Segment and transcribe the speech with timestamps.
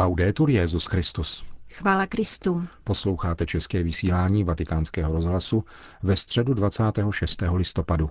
[0.00, 1.44] Laudetur Jezus Christus.
[1.70, 2.66] Chvála Kristu.
[2.84, 5.64] Posloucháte české vysílání Vatikánského rozhlasu
[6.02, 7.42] ve středu 26.
[7.54, 8.10] listopadu.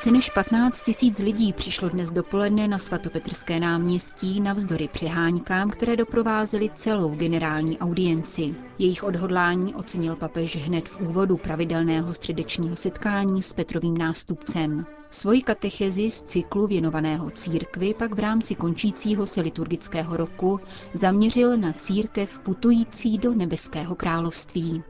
[0.00, 6.70] Více než 15 tisíc lidí přišlo dnes dopoledne na svatopetrské náměstí navzdory přeháňkám, které doprovázely
[6.74, 8.54] celou generální audienci.
[8.78, 14.86] Jejich odhodlání ocenil papež hned v úvodu pravidelného středečního setkání s Petrovým nástupcem.
[15.10, 20.60] Svoji katechezi z cyklu věnovaného církvi pak v rámci končícího se liturgického roku
[20.94, 24.82] zaměřil na církev putující do nebeského království.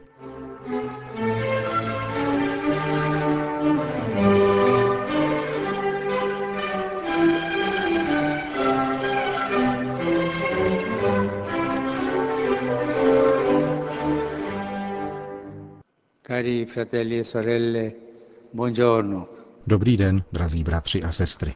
[0.67, 1.71] Cari
[4.21, 4.50] fratelli
[19.67, 21.53] Dobrý den, drazí bratři a sestry.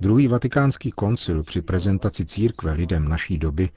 [0.00, 3.68] Druhý vatikánský koncil při prezentaci církve lidem naší doby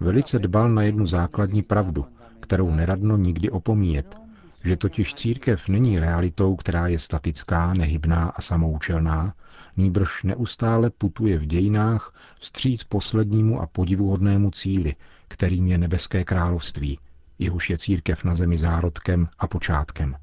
[0.00, 2.04] velice dbal na jednu základní pravdu,
[2.40, 4.21] kterou neradno nikdy opomíjet,
[4.64, 9.34] že totiž církev není realitou, která je statická, nehybná a samoučelná,
[9.76, 14.94] nýbrž neustále putuje v dějinách vstříc poslednímu a podivuhodnému cíli,
[15.28, 16.98] kterým je nebeské království,
[17.38, 20.16] jehož je církev na zemi zárodkem a počátkem.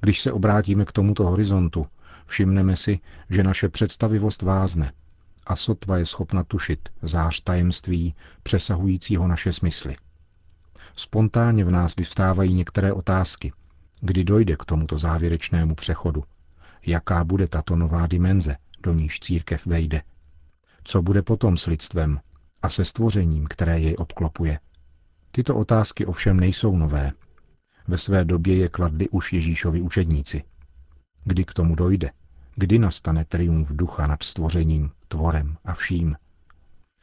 [0.00, 1.86] Když se obrátíme k tomuto horizontu,
[2.26, 2.98] všimneme si,
[3.30, 4.92] že naše představivost vázne
[5.46, 9.96] a sotva je schopna tušit zář tajemství přesahujícího naše smysly.
[10.96, 13.52] Spontánně v nás vyvstávají některé otázky.
[14.00, 16.24] Kdy dojde k tomuto závěrečnému přechodu?
[16.86, 20.02] Jaká bude tato nová dimenze, do níž církev vejde?
[20.84, 22.20] Co bude potom s lidstvem
[22.62, 24.58] a se stvořením, které jej obklopuje?
[25.30, 27.12] Tyto otázky ovšem nejsou nové.
[27.88, 30.42] Ve své době je kladli už Ježíšovi učedníci.
[31.24, 32.10] Kdy k tomu dojde?
[32.56, 36.16] Kdy nastane triumf ducha nad stvořením, tvorem a vším?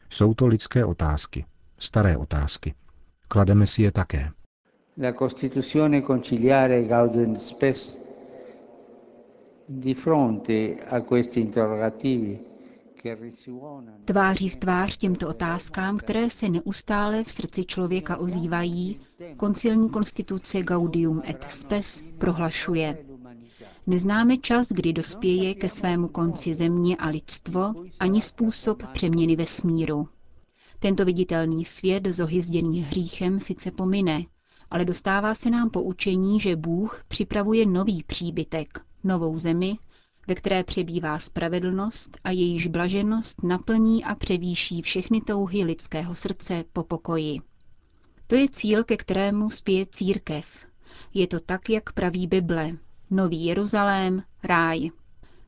[0.10, 1.46] Jsou to lidské otázky,
[1.80, 2.74] staré otázky,
[3.32, 4.32] Klademe si je také.
[4.98, 8.02] La Costituzione conciliare Gaudium Spes
[9.68, 12.40] di fronte a questi interrogativi
[14.06, 19.00] Tváří v tvář těmto otázkám, které se neustále v srdci člověka ozývají,
[19.38, 22.98] koncilní konstituce Gaudium et Spes prohlašuje.
[23.88, 30.08] Neznáme čas, kdy dospěje ke svému konci země a lidstvo, ani způsob přeměny vesmíru.
[30.84, 34.26] Tento viditelný svět zohyzděný hříchem sice pomine,
[34.72, 39.78] ale dostává se nám poučení, že Bůh připravuje nový příbytek, novou zemi,
[40.28, 46.84] ve které přebývá spravedlnost a jejíž blaženost naplní a převýší všechny touhy lidského srdce po
[46.84, 47.38] pokoji.
[48.28, 50.66] To je cíl, ke kterému spěje církev.
[51.14, 52.72] Je to tak, jak praví Bible.
[53.10, 54.90] Nový Jeruzalém, ráj.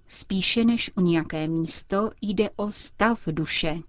[0.07, 3.79] Spíše než o nějaké místo jde o stav duše,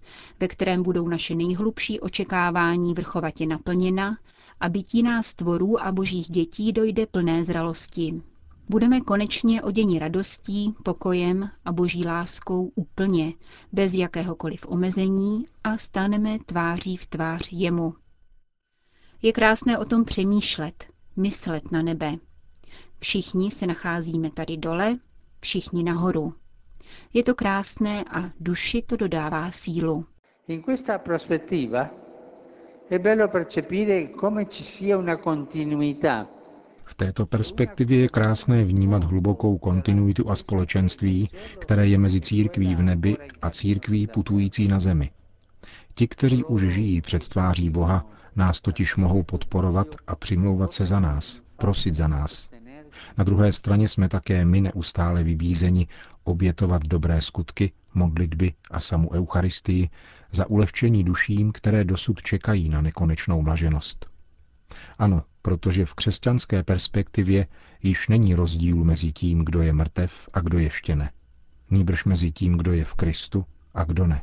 [0.41, 4.19] ve kterém budou naše nejhlubší očekávání vrchovatě naplněna
[4.61, 8.23] a bytí nás tvorů a božích dětí dojde plné zralosti.
[8.69, 13.33] Budeme konečně oděni radostí, pokojem a boží láskou úplně,
[13.73, 17.95] bez jakéhokoliv omezení a staneme tváří v tvář jemu.
[19.23, 20.85] Je krásné o tom přemýšlet,
[21.17, 22.17] myslet na nebe.
[22.99, 24.99] Všichni se nacházíme tady dole,
[25.45, 26.33] všichni nahoru.
[27.13, 30.07] Je to krásné a duši to dodává sílu.
[30.49, 31.91] In questa prospettiva
[32.91, 36.29] è bello percepire come ci sia una continuità
[36.87, 42.83] v této perspektivě je krásné vnímat hlubokou kontinuitu a společenství, které je mezi církví v
[42.83, 45.11] nebi a církví putující na zemi.
[45.95, 48.07] Ti, kteří už žijí před tváří Boha,
[48.37, 52.51] nás totiž mohou podporovat a přimlouvat se za nás, prosit za nás.
[53.19, 55.87] Na druhé straně jsme také my neustále vybízeni
[56.25, 59.91] obětovat dobré skutky, modlitby a samu Eucharistii
[60.33, 64.07] za ulehčení duším, které dosud čekají na nekonečnou blaženost.
[64.99, 67.47] Ano, protože v křesťanské perspektivě
[67.83, 71.11] již není rozdíl mezi tím, kdo je mrtev a kdo ještě ne.
[71.71, 73.45] Nýbrž mezi tím, kdo je v Kristu
[73.75, 74.23] a kdo ne.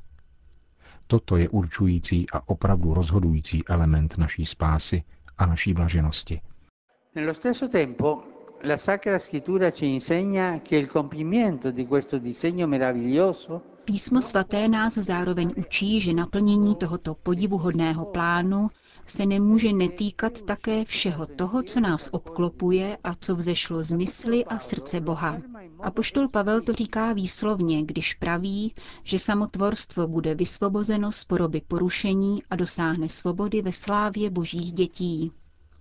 [1.07, 5.03] Toto je určující a opravdu rozhodující element naší spásy
[5.37, 6.41] a naší blaženosti.
[7.15, 8.23] Nello stesso tempo
[8.63, 14.93] la Sacra Scrittura ci insegna che il compimento di questo disegno meraviglioso Písmo svaté nás
[14.93, 18.69] zároveň učí, že naplnění tohoto podivuhodného plánu
[19.05, 24.59] se nemůže netýkat také všeho toho, co nás obklopuje a co vzešlo z mysli a
[24.59, 25.41] srdce Boha.
[25.79, 28.73] A poštol Pavel to říká výslovně, když praví,
[29.03, 35.31] že samotvorstvo bude vysvobozeno z poroby porušení a dosáhne svobody ve slávě božích dětí.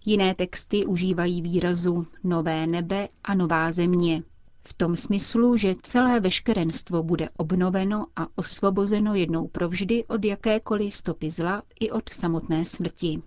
[0.05, 4.23] Jiné texty užívají výrazu nové nebe a nová země,
[4.63, 11.31] v tom smyslu, že celé veškerenstvo bude obnoveno a osvobozeno jednou provždy od jakékoliv stopy
[11.31, 13.23] zla i od samotné smrti.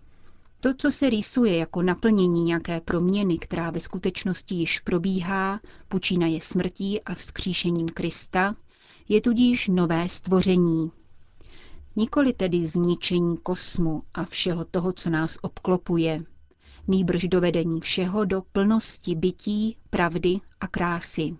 [0.59, 7.01] To, co se rýsuje jako naplnění nějaké proměny, která ve skutečnosti již probíhá, počínaje smrtí
[7.01, 8.55] a vzkříšením Krista,
[9.09, 10.91] je tudíž nové stvoření.
[11.95, 16.23] Nikoli tedy zničení kosmu a všeho toho, co nás obklopuje,
[16.87, 21.35] nýbrž dovedení všeho do plnosti bytí, pravdy a krásy.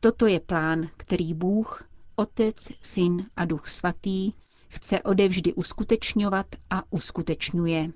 [0.00, 1.84] Toto je plán, který Bůh,
[2.16, 4.32] Otec, Syn a Duch Svatý
[4.68, 7.90] chce odevždy uskutečňovat a uskutečňuje.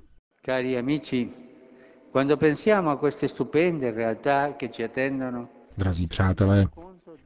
[0.46, 1.28] Cari amici,
[2.12, 5.48] quando pensiamo a queste stupende realtà che ci attendono,
[5.78, 6.66] Drazí přátelé,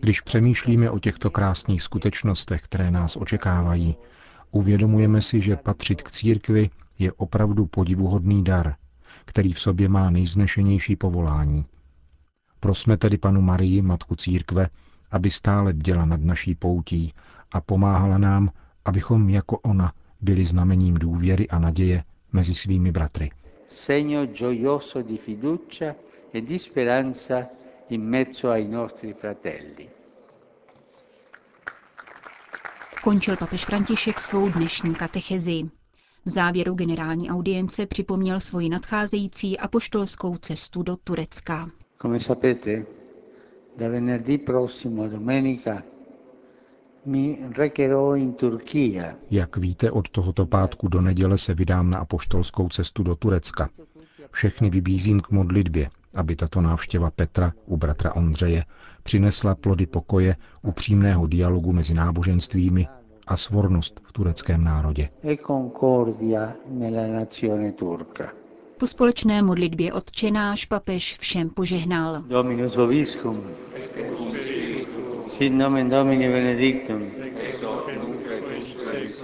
[0.00, 3.96] když přemýšlíme o těchto krásných skutečnostech, které nás očekávají,
[4.50, 8.75] uvědomujeme si, že patřit k církvi je opravdu podivuhodný dar,
[9.28, 11.64] který v sobě má nejvznešenější povolání.
[12.60, 14.69] Prosme tedy panu Marii, matku církve,
[15.10, 17.14] aby stále bděla nad naší poutí
[17.52, 18.50] a pomáhala nám,
[18.84, 23.30] abychom jako ona byli znamením důvěry a naděje mezi svými bratry.
[23.66, 25.94] segno gioioso di fiducia
[26.32, 27.46] e di speranza
[27.88, 29.88] in mezzo ai nostri fratelli.
[33.02, 35.77] Končil papež František svou dnešní katechezi.
[36.28, 41.70] V závěru generální audience připomněl svoji nadcházející apoštolskou cestu do Turecka.
[42.02, 42.86] Come sapete,
[43.76, 45.82] da venerdì prossimo a domenica
[47.04, 52.69] mi recherò in Turchia Jak víte, od tohoto pátku do neděle se vydám na apoštolskou
[52.69, 53.69] cestu do Turecka.
[54.30, 58.64] Všechny vybízím k modlitbě, aby tato návštěva Petra u bratra Ondřeje
[59.02, 62.86] přinesla plody pokoje, upřímného dialogu mezi náboženstvími
[63.28, 65.08] a svornost v tureckém národě.
[65.22, 68.28] e concordia nella nazione turca.
[68.78, 72.22] Po společné modlitbě odčenáš papež všem požehnal.
[72.26, 73.42] Dominus vobiscum.
[75.26, 77.02] Sit nomen Domini benedictum.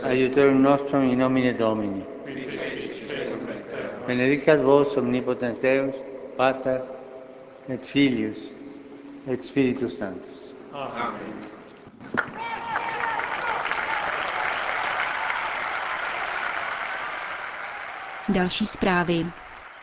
[0.05, 2.05] Aiutorium nostrum in nomine Domini.
[4.07, 5.95] Benedicat vos omnipotens Deus,
[6.37, 6.83] Pater
[7.69, 8.39] et Filius
[9.27, 10.55] et Spiritus Sanctus.
[18.35, 19.27] Další zprávy.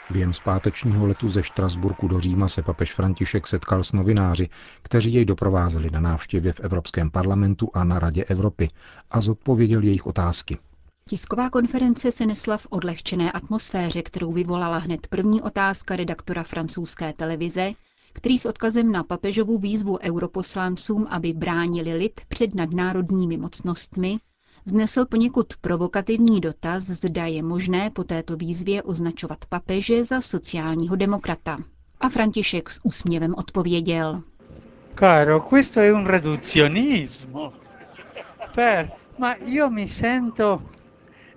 [0.09, 4.49] Během zpátečního letu ze Štrasburku do Říma se papež František setkal s novináři,
[4.81, 8.69] kteří jej doprovázeli na návštěvě v Evropském parlamentu a na Radě Evropy
[9.11, 10.57] a zodpověděl jejich otázky.
[11.09, 17.71] Tisková konference se nesla v odlehčené atmosféře, kterou vyvolala hned první otázka redaktora francouzské televize,
[18.13, 24.17] který s odkazem na papežovu výzvu europoslancům, aby bránili lid před nadnárodními mocnostmi,
[24.65, 31.57] vznesl poněkud provokativní dotaz, zda je možné po této výzvě označovat papeže za sociálního demokrata.
[31.99, 34.21] A František s úsměvem odpověděl.
[34.99, 37.53] Caro, questo è un reduzionismo.
[38.55, 40.61] Per, ma io mi sento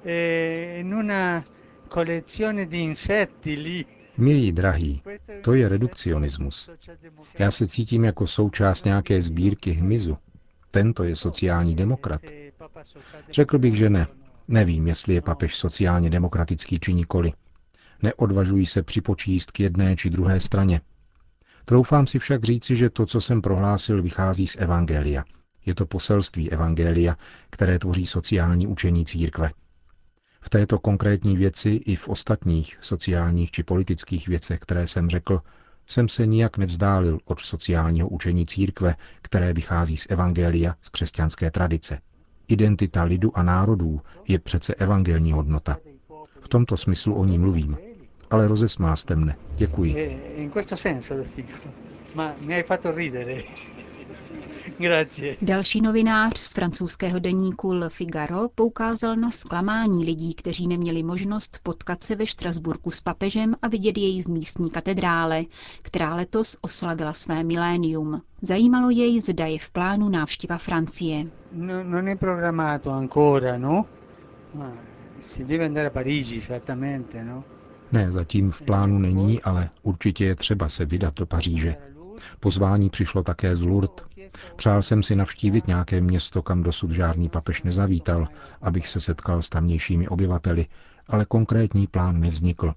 [0.05, 1.45] eh, in una
[1.89, 3.87] collezione di insetti lì.
[4.17, 5.03] Milí drahý,
[5.43, 6.71] to je redukcionismus.
[7.39, 10.19] Já se cítím jako součást nějaké sbírky hmyzu.
[10.71, 12.21] Tento je sociální demokrat.
[13.31, 14.07] Řekl bych, že ne.
[14.49, 17.33] Nevím, jestli je papež sociálně demokratický či nikoli.
[18.03, 20.81] Neodvažuji se připočíst k jedné či druhé straně.
[21.65, 25.25] Troufám si však říci, že to, co jsem prohlásil, vychází z Evangelia.
[25.67, 27.17] Je to poselství Evangelia,
[27.51, 29.51] které tvoří sociální učení církve.
[30.41, 35.41] V této konkrétní věci i v ostatních sociálních či politických věcech, které jsem řekl,
[35.87, 42.01] jsem se nijak nevzdálil od sociálního učení církve, které vychází z Evangelia, z křesťanské tradice.
[42.49, 45.77] Identita lidu a národů je přece evangelní hodnota.
[46.41, 47.77] V tomto smyslu o ní mluvím.
[48.31, 49.37] Ale rozesmál jste mne.
[49.57, 50.21] Děkuji.
[55.43, 62.05] Další novinář z francouzského deníku Le Figaro poukázal na zklamání lidí, kteří neměli možnost potkat
[62.05, 65.45] se ve Štrasburku s papežem a vidět jej v místní katedrále,
[65.83, 68.23] která letos oslavila své milénium.
[68.43, 71.27] Zajímalo jej, zda je v plánu návštěva Francie.
[71.53, 73.87] No, non è programmato ancora, no?
[74.55, 74.73] Ma
[75.21, 77.45] si deve andare a Parigi, certamente, no?
[77.93, 81.77] Ne, zatím v plánu není, ale určitě je třeba se vydat do Paříže.
[82.41, 84.05] Pozvání přišlo také z Lourdes.
[84.57, 88.29] Přál jsem si navštívit nějaké město, kam dosud žádný papež nezavítal,
[88.63, 90.67] abych se setkal s tamnějšími obyvateli,
[91.09, 92.75] ale konkrétní plán nevznikl.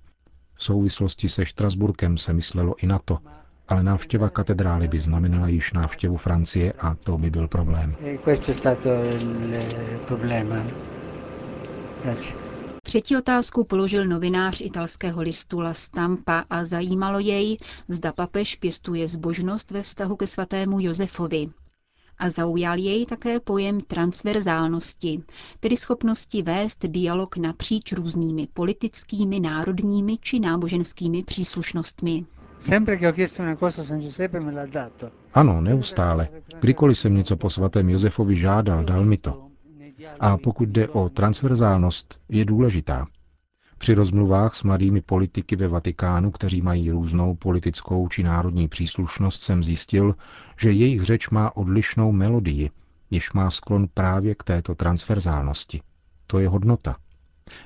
[0.56, 3.18] V souvislosti se Štrasburkem se myslelo i na to,
[3.68, 7.96] ale návštěva katedrály by znamenala již návštěvu Francie a to by byl problém.
[12.88, 19.72] Třetí otázku položil novinář italského listu La Stampa a zajímalo jej, zda papež pěstuje zbožnost
[19.72, 21.50] ve vztahu ke svatému Josefovi.
[22.18, 25.24] A zaujal jej také pojem transverzálnosti,
[25.60, 32.26] tedy schopnosti vést dialog napříč různými politickými, národními či náboženskými příslušnostmi.
[35.34, 36.28] Ano, neustále.
[36.60, 39.47] Kdykoliv jsem něco po svatém Josefovi žádal, dal mi to.
[40.20, 43.08] A pokud jde o transverzálnost, je důležitá.
[43.78, 49.64] Při rozmluvách s mladými politiky ve Vatikánu, kteří mají různou politickou či národní příslušnost, jsem
[49.64, 50.16] zjistil,
[50.60, 52.72] že jejich řeč má odlišnou melodii,
[53.12, 55.82] jež má sklon právě k této transverzálnosti.
[56.28, 56.96] To je hodnota.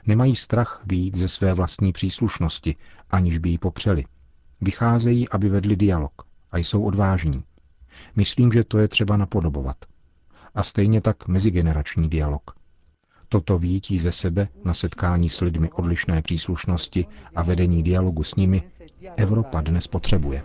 [0.07, 2.75] Nemají strach výjít ze své vlastní příslušnosti,
[3.10, 4.05] aniž by ji popřeli.
[4.62, 6.21] Vycházejí, aby vedli dialog
[6.51, 7.43] a jsou odvážní.
[8.15, 9.77] Myslím, že to je třeba napodobovat
[10.55, 12.51] a stejně tak mezigenerační dialog.
[13.29, 17.05] Toto výjití ze sebe na setkání s lidmi odlišné příslušnosti
[17.36, 18.63] a vedení dialogu s nimi
[19.17, 20.43] Evropa dnes potřebuje.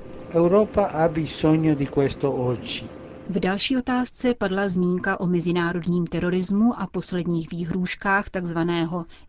[3.30, 8.58] V další otázce padla zmínka o mezinárodním terorismu a posledních výhrůžkách tzv.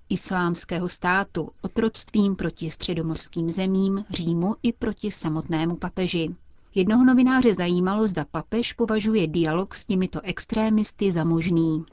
[0.10, 6.36] islámského státu, otroctvím proti středomorským zemím, Římu i proti samotnému papeži.
[6.77, 11.86] Jednoho novináře zajímalo, zda papež považuje dialog s těmito extrémisty za možný.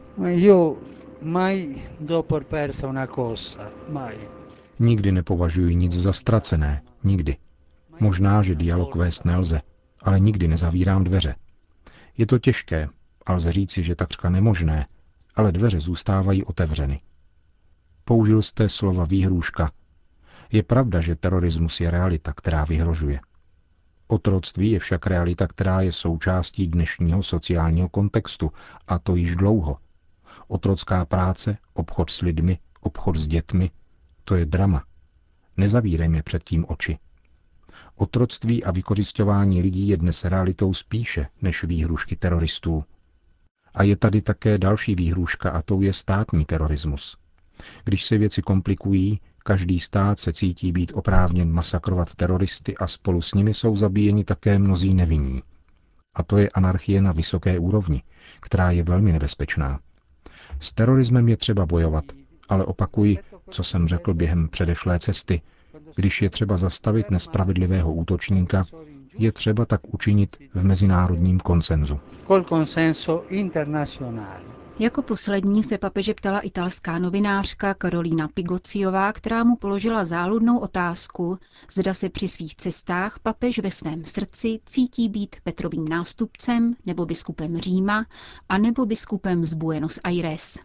[4.78, 6.82] Nikdy nepovažuji nic za ztracené.
[7.04, 7.36] Nikdy.
[8.00, 9.60] Možná, že dialog vést nelze,
[10.02, 11.34] ale nikdy nezavírám dveře.
[12.18, 12.88] Je to těžké,
[13.26, 14.86] a lze říci, že takřka nemožné,
[15.34, 17.00] ale dveře zůstávají otevřeny.
[18.04, 19.72] Použil jste slova výhrůžka.
[20.52, 23.20] Je pravda, že terorismus je realita, která vyhrožuje.
[24.06, 28.52] Otroctví je však realita, která je součástí dnešního sociálního kontextu,
[28.88, 29.76] a to již dlouho.
[30.48, 33.70] Otrocká práce, obchod s lidmi, obchod s dětmi,
[34.24, 34.84] to je drama.
[35.56, 36.98] Nezavírejme před tím oči.
[37.96, 42.84] Otroctví a vykořišťování lidí je dnes realitou spíše než výhrušky teroristů.
[43.74, 47.16] A je tady také další výhruška a to je státní terorismus.
[47.84, 53.34] Když se věci komplikují, Každý stát se cítí být oprávněn masakrovat teroristy a spolu s
[53.34, 55.42] nimi jsou zabíjeni také mnozí nevinní.
[56.14, 58.02] A to je anarchie na vysoké úrovni,
[58.40, 59.80] která je velmi nebezpečná.
[60.60, 62.04] S terorismem je třeba bojovat,
[62.48, 63.18] ale opakuji,
[63.50, 65.42] co jsem řekl během předešlé cesty.
[65.96, 68.64] Když je třeba zastavit nespravedlivého útočníka,
[69.18, 72.00] je třeba tak učinit v mezinárodním konsenzu.
[74.78, 81.38] Jako poslední se papeže ptala italská novinářka Karolína Pigociová, která mu položila záludnou otázku,
[81.72, 87.58] zda se při svých cestách papež ve svém srdci cítí být Petrovým nástupcem nebo biskupem
[87.58, 88.06] Říma
[88.48, 90.58] a nebo biskupem z Buenos Aires.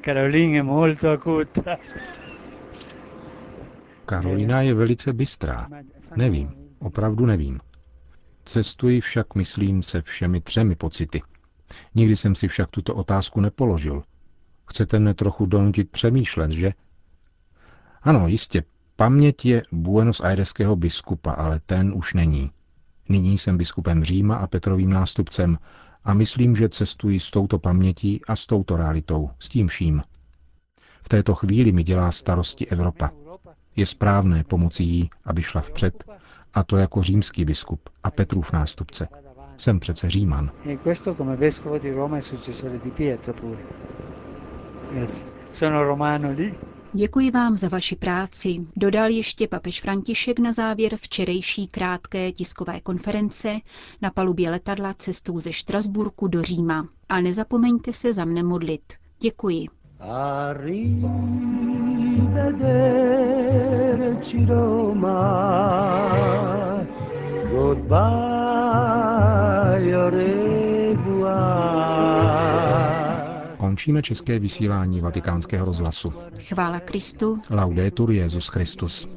[0.00, 1.76] Karolína je molto acuta.
[4.06, 5.68] Karolina je velice bystrá.
[6.16, 7.60] Nevím, opravdu nevím.
[8.44, 11.22] Cestuji však, myslím, se všemi třemi pocity–
[11.94, 14.02] Nikdy jsem si však tuto otázku nepoložil.
[14.70, 16.72] Chcete mne trochu donutit přemýšlet, že?
[18.02, 18.64] Ano, jistě,
[18.96, 22.50] paměť je Buenos Aireského biskupa, ale ten už není.
[23.08, 25.58] Nyní jsem biskupem Říma a Petrovým nástupcem
[26.04, 30.02] a myslím, že cestuji s touto pamětí a s touto realitou, s tím vším.
[31.02, 33.10] V této chvíli mi dělá starosti Evropa.
[33.76, 36.04] Je správné pomoci jí, aby šla vpřed,
[36.54, 39.08] a to jako římský biskup a Petrův nástupce.
[39.58, 40.50] Jsem přece Říman.
[40.66, 40.78] E
[46.92, 53.58] Děkuji vám za vaši práci, dodal ještě papež František na závěr včerejší krátké tiskové konference
[54.02, 56.88] na palubě letadla cestou ze Štrasburku do Říma.
[57.08, 58.82] A nezapomeňte se za mne modlit.
[59.20, 59.66] Děkuji.
[60.00, 60.96] Arrivederci
[64.46, 66.08] Roma,
[67.50, 68.35] goodbye.
[73.56, 76.12] Končíme české vysílání vatikánského rozhlasu.
[76.40, 77.40] Chvála Kristu.
[77.50, 79.08] Laudetur Jezus Christus.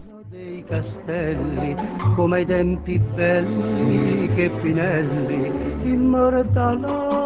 [0.70, 1.76] castelli
[2.16, 5.52] come ai tempi belli che Pinelli
[5.84, 7.19] immortalò